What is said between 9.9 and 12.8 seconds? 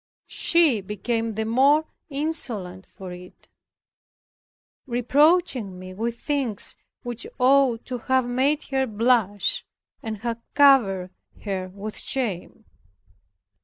and have covered her with shame.